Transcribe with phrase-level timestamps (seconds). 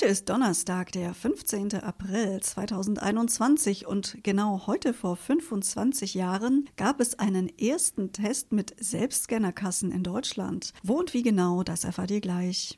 [0.00, 1.74] Heute ist Donnerstag, der 15.
[1.74, 9.92] April 2021 und genau heute vor 25 Jahren gab es einen ersten Test mit Selbstscannerkassen
[9.92, 10.72] in Deutschland.
[10.82, 12.74] Wo und wie genau, das erfahrt ihr gleich.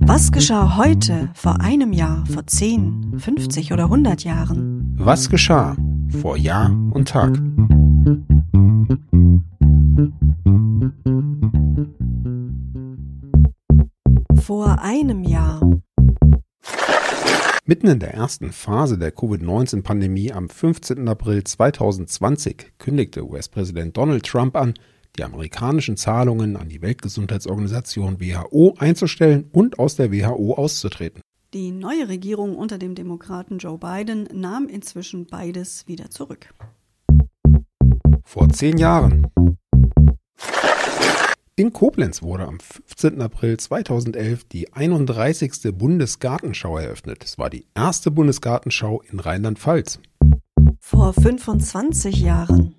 [0.00, 4.96] Was geschah heute, vor einem Jahr, vor 10, 50 oder 100 Jahren?
[4.98, 5.76] Was geschah
[6.20, 7.38] vor Jahr und Tag?
[14.50, 15.60] Vor einem Jahr.
[17.66, 21.06] Mitten in der ersten Phase der Covid-19-Pandemie am 15.
[21.06, 24.74] April 2020 kündigte US-Präsident Donald Trump an,
[25.16, 31.22] die amerikanischen Zahlungen an die Weltgesundheitsorganisation WHO einzustellen und aus der WHO auszutreten.
[31.54, 36.52] Die neue Regierung unter dem Demokraten Joe Biden nahm inzwischen beides wieder zurück.
[38.24, 39.28] Vor zehn Jahren.
[41.60, 43.20] In Koblenz wurde am 15.
[43.20, 45.76] April 2011 die 31.
[45.76, 47.22] Bundesgartenschau eröffnet.
[47.22, 49.98] Es war die erste Bundesgartenschau in Rheinland-Pfalz.
[50.78, 52.76] Vor 25 Jahren.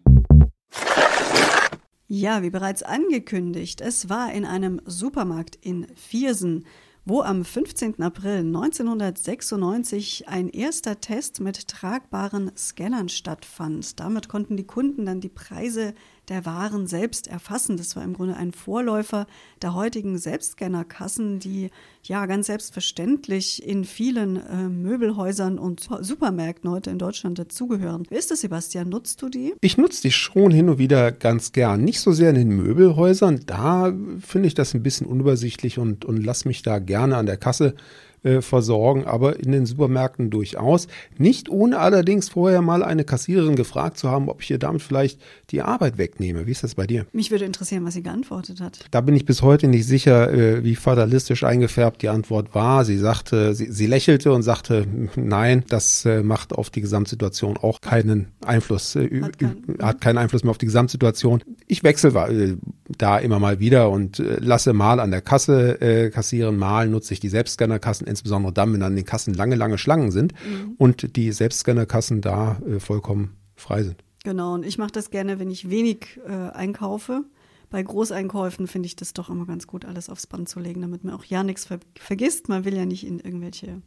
[2.08, 6.66] Ja, wie bereits angekündigt, es war in einem Supermarkt in Viersen,
[7.06, 8.02] wo am 15.
[8.02, 14.00] April 1996 ein erster Test mit tragbaren Scannern stattfand.
[14.00, 15.94] Damit konnten die Kunden dann die Preise
[16.32, 17.76] der Waren selbst erfassen.
[17.76, 19.28] Das war im Grunde ein Vorläufer
[19.62, 21.70] der heutigen Selbstscannerkassen, die
[22.04, 28.08] ja ganz selbstverständlich in vielen äh, Möbelhäusern und Supermärkten heute in Deutschland dazugehören.
[28.10, 28.88] Wie ist das, Sebastian?
[28.88, 29.54] Nutzt du die?
[29.60, 31.84] Ich nutze die schon hin und wieder ganz gern.
[31.84, 33.42] Nicht so sehr in den Möbelhäusern.
[33.46, 37.38] Da finde ich das ein bisschen unübersichtlich und, und lass mich da gerne an der
[37.38, 37.76] Kasse
[38.24, 40.88] äh, versorgen, aber in den Supermärkten durchaus.
[41.18, 45.20] Nicht ohne allerdings vorher mal eine Kassiererin gefragt zu haben, ob ich ihr damit vielleicht
[45.50, 46.48] die Arbeit wegnehme.
[46.48, 47.06] Wie ist das bei dir?
[47.14, 48.86] Mich würde interessieren, was sie geantwortet hat.
[48.92, 52.86] Da bin ich bis heute nicht sicher, äh, wie fatalistisch eingefärbt die Antwort war.
[52.86, 57.82] Sie sagte, sie, sie lächelte und sagte, nein, das äh, macht auf die Gesamtsituation auch
[57.82, 61.44] keinen Einfluss, äh, hat, kein, hat keinen Einfluss mehr auf die Gesamtsituation.
[61.68, 62.56] Ich wechsle äh,
[63.02, 67.14] da immer mal wieder und äh, lasse mal an der Kasse äh, kassieren, mal nutze
[67.14, 70.76] ich die Selbstscannerkassen insbesondere dann, wenn an den Kassen lange, lange Schlangen sind mhm.
[70.78, 74.04] und die Selbstscannerkassen da äh, vollkommen frei sind.
[74.24, 77.24] Genau, und ich mache das gerne, wenn ich wenig äh, einkaufe.
[77.70, 81.04] Bei Großeinkäufen finde ich das doch immer ganz gut, alles aufs Band zu legen, damit
[81.04, 82.50] man auch ja nichts ver vergisst.
[82.50, 83.82] Man will ja nicht in irgendwelche,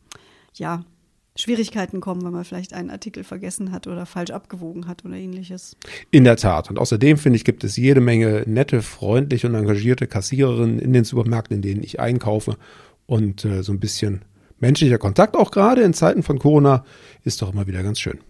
[0.54, 0.84] ja,
[1.36, 5.76] Schwierigkeiten kommen, wenn man vielleicht einen Artikel vergessen hat oder falsch abgewogen hat oder ähnliches.
[6.12, 6.70] In der Tat.
[6.70, 11.02] Und außerdem finde ich, gibt es jede Menge nette, freundliche und engagierte Kassiererinnen in den
[11.02, 12.56] Supermärkten, in denen ich einkaufe
[13.06, 14.22] und äh, so ein bisschen
[14.60, 16.84] menschlicher Kontakt, auch gerade in Zeiten von Corona,
[17.24, 18.20] ist doch immer wieder ganz schön.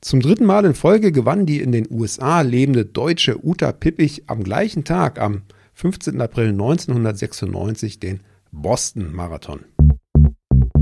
[0.00, 4.42] Zum dritten Mal in Folge gewann die in den USA lebende deutsche Uta Pippich am
[4.42, 5.42] gleichen Tag, am
[5.74, 6.20] 15.
[6.20, 8.20] April 1996, den
[8.52, 9.60] Boston Marathon.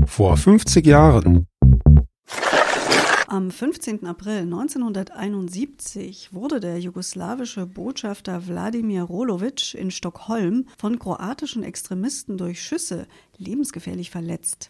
[0.05, 1.47] Vor 50 Jahren
[3.33, 4.05] am 15.
[4.05, 13.07] April 1971 wurde der jugoslawische Botschafter Wladimir Rolovic in Stockholm von kroatischen Extremisten durch Schüsse
[13.37, 14.69] lebensgefährlich verletzt.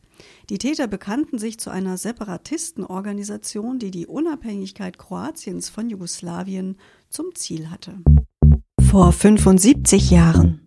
[0.49, 6.77] Die Täter bekannten sich zu einer Separatistenorganisation, die die Unabhängigkeit Kroatiens von Jugoslawien
[7.09, 7.95] zum Ziel hatte.
[8.81, 10.62] Vor 75 Jahren.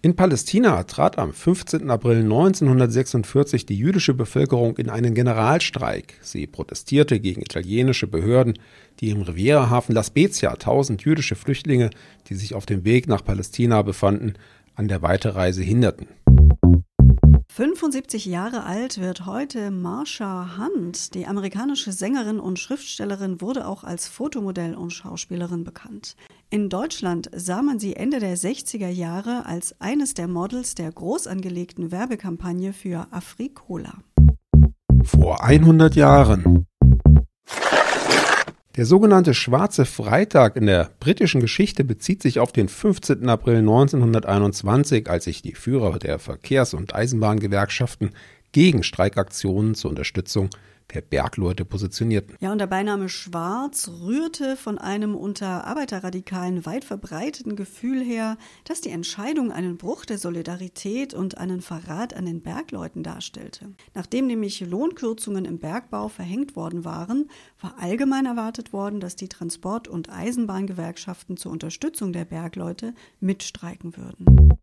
[0.00, 1.90] In Palästina trat am 15.
[1.90, 6.14] April 1946 die jüdische Bevölkerung in einen Generalstreik.
[6.22, 8.54] Sie protestierte gegen italienische Behörden,
[9.00, 11.90] die im Rivierahafen La Spezia tausend jüdische Flüchtlinge,
[12.28, 14.34] die sich auf dem Weg nach Palästina befanden,
[14.76, 16.06] an der Weiterreise hinderten.
[17.58, 21.12] 75 Jahre alt wird heute Marsha Hunt.
[21.14, 26.14] Die amerikanische Sängerin und Schriftstellerin wurde auch als Fotomodell und Schauspielerin bekannt.
[26.50, 31.26] In Deutschland sah man sie Ende der 60er Jahre als eines der Models der groß
[31.26, 33.94] angelegten Werbekampagne für Afrikola.
[35.02, 36.67] Vor 100 Jahren.
[38.78, 43.28] Der sogenannte Schwarze Freitag in der britischen Geschichte bezieht sich auf den 15.
[43.28, 48.10] April 1921, als sich die Führer der Verkehrs- und Eisenbahngewerkschaften
[48.52, 50.50] gegen Streikaktionen zur Unterstützung
[50.94, 52.36] der Bergleute positionierten.
[52.40, 58.80] Ja, und der Beiname Schwarz rührte von einem unter Arbeiterradikalen weit verbreiteten Gefühl her, dass
[58.80, 63.74] die Entscheidung einen Bruch der Solidarität und einen Verrat an den Bergleuten darstellte.
[63.94, 67.28] Nachdem nämlich Lohnkürzungen im Bergbau verhängt worden waren,
[67.60, 74.57] war allgemein erwartet worden, dass die Transport- und Eisenbahngewerkschaften zur Unterstützung der Bergleute mitstreiken würden.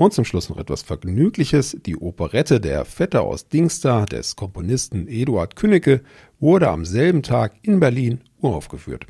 [0.00, 1.76] Und zum Schluss noch etwas Vergnügliches.
[1.84, 6.00] Die Operette Der Vetter aus Dingsda des Komponisten Eduard Künnecke
[6.38, 9.06] wurde am selben Tag in Berlin uraufgeführt.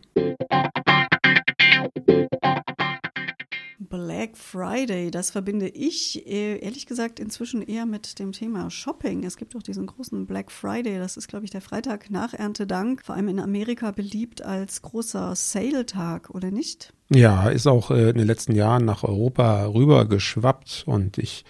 [3.78, 9.22] Black Friday, das verbinde ich äh, ehrlich gesagt inzwischen eher mit dem Thema Shopping.
[9.22, 13.04] Es gibt doch diesen großen Black Friday, das ist, glaube ich, der Freitag nach Erntedank,
[13.04, 16.92] vor allem in Amerika beliebt als großer Sale-Tag, oder nicht?
[17.12, 21.44] Ja, ist auch äh, in den letzten Jahren nach Europa rüber geschwappt und ich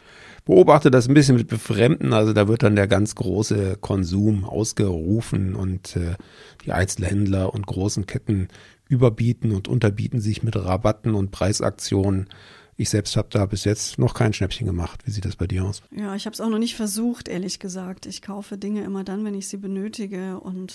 [0.47, 2.15] beobachte das ein bisschen mit Befremden.
[2.15, 6.17] Also da wird dann der ganz große Konsum ausgerufen und äh,
[6.65, 8.49] die Einzelhändler und großen Ketten
[8.89, 12.29] überbieten und unterbieten sich mit Rabatten und Preisaktionen.
[12.77, 15.03] Ich selbst habe da bis jetzt noch kein Schnäppchen gemacht.
[15.05, 15.83] Wie sieht das bei dir aus?
[15.95, 18.07] Ja, ich habe es auch noch nicht versucht, ehrlich gesagt.
[18.07, 20.75] Ich kaufe Dinge immer dann, wenn ich sie benötige und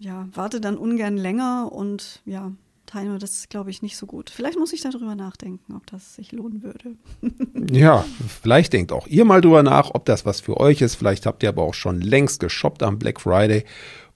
[0.00, 2.50] ja, warte dann ungern länger und ja,
[2.92, 4.30] Heino, das ist, glaube ich, nicht so gut.
[4.30, 6.96] Vielleicht muss ich darüber nachdenken, ob das sich lohnen würde.
[7.72, 10.96] ja, vielleicht denkt auch ihr mal drüber nach, ob das was für euch ist.
[10.96, 13.64] Vielleicht habt ihr aber auch schon längst geshoppt am Black Friday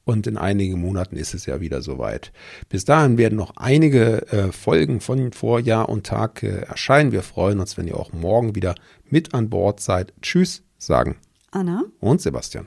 [0.04, 2.32] und in einigen Monaten ist es ja wieder soweit.
[2.68, 7.12] Bis dahin werden noch einige äh, Folgen von Vorjahr und Tag äh, erscheinen.
[7.12, 8.74] Wir freuen uns, wenn ihr auch morgen wieder
[9.04, 10.14] mit an Bord seid.
[10.22, 11.16] Tschüss, sagen
[11.50, 12.66] Anna und Sebastian.